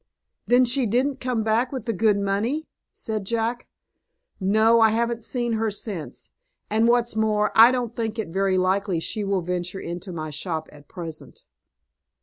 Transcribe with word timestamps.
"Then 0.47 0.65
she 0.65 0.87
didn't 0.87 1.19
come 1.19 1.43
back 1.43 1.71
with 1.71 1.85
the 1.85 1.93
good 1.93 2.17
money?" 2.17 2.67
said 2.91 3.23
Jack. 3.23 3.67
"No, 4.39 4.79
I 4.81 4.89
haven't 4.89 5.21
seen 5.21 5.53
her 5.53 5.69
since; 5.69 6.31
and, 6.71 6.87
what's 6.87 7.15
more, 7.15 7.51
I 7.53 7.69
don't 7.69 7.93
think 7.93 8.17
it 8.17 8.29
very 8.29 8.57
likely 8.57 8.99
she 8.99 9.23
will 9.23 9.41
venture 9.41 9.79
into 9.79 10.11
my 10.11 10.31
shop 10.31 10.67
at 10.71 10.87
present." 10.87 11.43